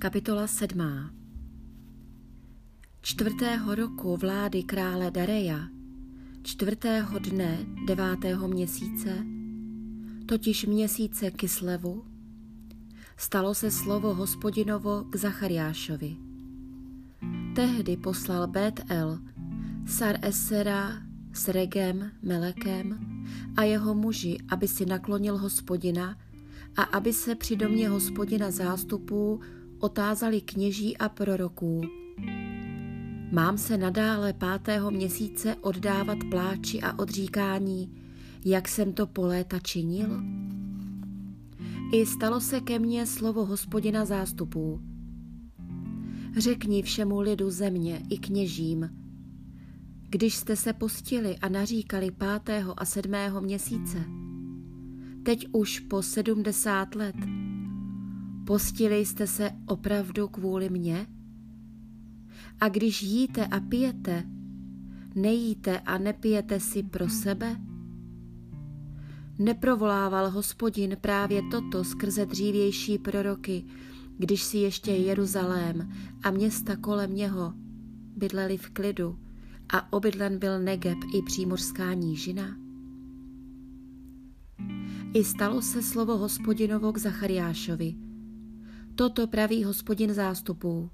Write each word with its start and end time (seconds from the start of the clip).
Kapitola 0.00 0.46
7. 0.46 1.10
Čtvrtého 3.00 3.74
roku 3.74 4.16
vlády 4.16 4.62
krále 4.62 5.10
Dareja, 5.10 5.60
čtvrtého 6.42 7.18
dne 7.18 7.58
devátého 7.86 8.48
měsíce, 8.48 9.24
totiž 10.26 10.66
měsíce 10.66 11.30
Kislevu, 11.30 12.04
stalo 13.16 13.54
se 13.54 13.70
slovo 13.70 14.14
hospodinovo 14.14 15.04
k 15.10 15.16
Zachariášovi. 15.16 16.16
Tehdy 17.54 17.96
poslal 17.96 18.46
Bet 18.46 18.80
El, 18.88 19.18
Sar 19.86 20.18
Esera 20.22 20.92
s 21.32 21.48
Regem, 21.48 22.10
Melekem 22.22 22.98
a 23.56 23.62
jeho 23.62 23.94
muži, 23.94 24.38
aby 24.48 24.68
si 24.68 24.86
naklonil 24.86 25.38
hospodina 25.38 26.18
a 26.76 26.82
aby 26.82 27.12
se 27.12 27.34
při 27.34 27.56
domě 27.56 27.88
hospodina 27.88 28.50
zástupů 28.50 29.40
otázali 29.78 30.40
kněží 30.40 30.96
a 30.96 31.08
proroků. 31.08 31.80
Mám 33.32 33.58
se 33.58 33.76
nadále 33.76 34.32
pátého 34.32 34.90
měsíce 34.90 35.56
oddávat 35.60 36.18
pláči 36.30 36.80
a 36.80 36.98
odříkání, 36.98 37.92
jak 38.44 38.68
jsem 38.68 38.92
to 38.92 39.06
po 39.06 39.26
léta 39.26 39.58
činil? 39.58 40.22
I 41.92 42.06
stalo 42.06 42.40
se 42.40 42.60
ke 42.60 42.78
mně 42.78 43.06
slovo 43.06 43.44
hospodina 43.44 44.04
zástupů. 44.04 44.80
Řekni 46.36 46.82
všemu 46.82 47.20
lidu 47.20 47.50
země 47.50 48.02
i 48.10 48.18
kněžím, 48.18 48.90
když 50.10 50.34
jste 50.34 50.56
se 50.56 50.72
postili 50.72 51.36
a 51.36 51.48
naříkali 51.48 52.10
pátého 52.10 52.80
a 52.80 52.84
sedmého 52.84 53.40
měsíce, 53.40 54.04
teď 55.22 55.46
už 55.52 55.80
po 55.80 56.02
sedmdesát 56.02 56.94
let, 56.94 57.16
Postili 58.48 59.06
jste 59.06 59.26
se 59.26 59.50
opravdu 59.66 60.28
kvůli 60.28 60.70
mně? 60.70 61.06
A 62.60 62.68
když 62.68 63.02
jíte 63.02 63.46
a 63.46 63.60
pijete, 63.60 64.24
nejíte 65.14 65.80
a 65.80 65.98
nepijete 65.98 66.60
si 66.60 66.82
pro 66.82 67.08
sebe? 67.08 67.56
Neprovolával 69.38 70.30
hospodin 70.30 70.96
právě 71.00 71.42
toto 71.50 71.84
skrze 71.84 72.26
dřívější 72.26 72.98
proroky, 72.98 73.64
když 74.18 74.42
si 74.42 74.58
ještě 74.58 74.90
Jeruzalém 74.90 75.92
a 76.22 76.30
města 76.30 76.76
kolem 76.76 77.14
něho 77.14 77.52
bydleli 78.16 78.56
v 78.56 78.70
klidu 78.70 79.18
a 79.72 79.92
obydlen 79.92 80.38
byl 80.38 80.60
Negeb 80.60 80.98
i 81.14 81.22
přímořská 81.22 81.94
nížina? 81.94 82.56
I 85.14 85.24
stalo 85.24 85.62
se 85.62 85.82
slovo 85.82 86.16
hospodinovo 86.16 86.92
k 86.92 86.98
Zachariášovi– 86.98 87.94
Toto 88.98 89.26
praví 89.26 89.64
hospodin 89.64 90.14
zástupů. 90.14 90.90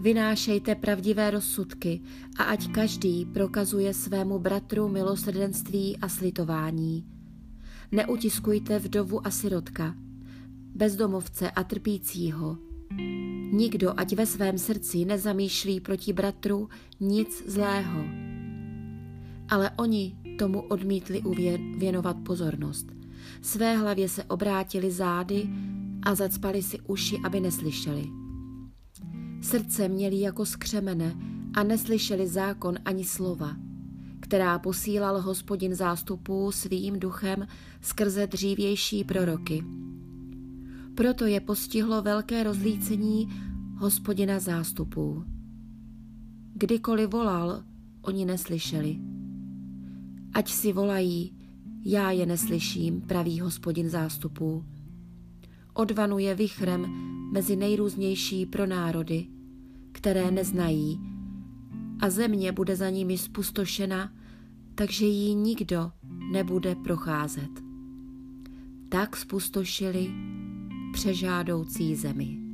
Vynášejte 0.00 0.74
pravdivé 0.74 1.30
rozsudky 1.30 2.00
a 2.38 2.42
ať 2.42 2.70
každý 2.70 3.24
prokazuje 3.24 3.94
svému 3.94 4.38
bratru 4.38 4.88
milosrdenství 4.88 5.96
a 5.96 6.08
slitování. 6.08 7.06
Neutiskujte 7.92 8.78
vdovu 8.78 9.26
a 9.26 9.30
sirotka, 9.30 9.94
bezdomovce 10.74 11.50
a 11.50 11.64
trpícího. 11.64 12.58
Nikdo 13.52 13.94
ať 13.96 14.12
ve 14.12 14.26
svém 14.26 14.58
srdci 14.58 15.04
nezamýšlí 15.04 15.80
proti 15.80 16.12
bratru 16.12 16.68
nic 17.00 17.42
zlého. 17.46 18.04
Ale 19.48 19.70
oni 19.76 20.16
tomu 20.38 20.60
odmítli 20.60 21.22
uvěnovat 21.22 22.16
pozornost. 22.26 22.86
Své 23.42 23.76
hlavě 23.76 24.08
se 24.08 24.24
obrátili 24.24 24.90
zády 24.90 25.48
a 26.06 26.14
zacpali 26.14 26.62
si 26.62 26.80
uši, 26.80 27.18
aby 27.24 27.40
neslyšeli. 27.40 28.06
Srdce 29.42 29.88
měli 29.88 30.20
jako 30.20 30.46
skřemene 30.46 31.16
a 31.54 31.62
neslyšeli 31.62 32.28
zákon 32.28 32.74
ani 32.84 33.04
slova, 33.04 33.56
která 34.20 34.58
posílal 34.58 35.20
hospodin 35.20 35.74
zástupů 35.74 36.52
svým 36.52 37.00
duchem 37.00 37.46
skrze 37.80 38.26
dřívější 38.26 39.04
proroky. 39.04 39.64
Proto 40.94 41.24
je 41.24 41.40
postihlo 41.40 42.02
velké 42.02 42.42
rozlícení 42.42 43.28
hospodina 43.76 44.38
zástupů. 44.38 45.24
Kdykoliv 46.54 47.10
volal, 47.10 47.62
oni 48.02 48.24
neslyšeli. 48.24 48.98
Ať 50.34 50.50
si 50.50 50.72
volají, 50.72 51.36
já 51.84 52.10
je 52.10 52.26
neslyším, 52.26 53.00
pravý 53.00 53.40
hospodin 53.40 53.88
zástupů 53.88 54.64
odvanuje 55.76 56.34
vichrem 56.34 56.86
mezi 57.32 57.56
nejrůznější 57.56 58.46
pro 58.46 58.66
národy, 58.66 59.26
které 59.92 60.30
neznají, 60.30 61.00
a 62.00 62.10
země 62.10 62.52
bude 62.52 62.76
za 62.76 62.90
nimi 62.90 63.18
spustošena, 63.18 64.12
takže 64.74 65.06
jí 65.06 65.34
nikdo 65.34 65.92
nebude 66.32 66.74
procházet. 66.74 67.50
Tak 68.88 69.16
spustošili 69.16 70.10
přežádoucí 70.92 71.96
zemi. 71.96 72.45